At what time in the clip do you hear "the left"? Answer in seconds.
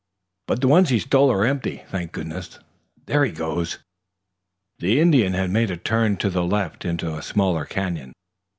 6.31-6.85